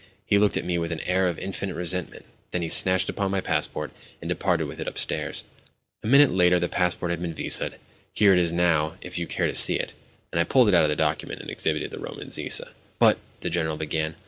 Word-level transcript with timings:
He 0.25 0.39
looked 0.39 0.57
at 0.57 0.65
me 0.65 0.79
with 0.79 0.91
an 0.91 1.01
air 1.07 1.27
of 1.27 1.37
infinite 1.37 1.75
resentment. 1.75 2.25
Then 2.49 2.63
he 2.63 2.69
snatched 2.69 3.07
up 3.11 3.29
my 3.29 3.39
passport, 3.39 3.91
and 4.19 4.27
departed 4.27 4.63
with 4.63 4.79
it 4.81 4.87
upstairs. 4.87 5.43
A 6.01 6.07
minute 6.07 6.31
later 6.31 6.59
the 6.59 6.67
passport 6.67 7.11
had 7.11 7.21
been 7.21 7.35
visaed! 7.35 7.75
Here 8.11 8.33
it 8.33 8.39
is 8.39 8.51
now, 8.51 8.97
if 9.01 9.19
you 9.19 9.27
care 9.27 9.45
to 9.45 9.53
see 9.53 9.75
it,"—and 9.75 10.39
I 10.39 10.43
pulled 10.43 10.73
out 10.73 10.87
the 10.87 10.95
document, 10.95 11.41
and 11.41 11.51
exhibited 11.51 11.91
the 11.91 11.99
Roman 11.99 12.31
visa. 12.31 12.71
"But—" 12.97 13.19
the 13.41 13.51
General 13.51 13.77
began. 13.77 14.15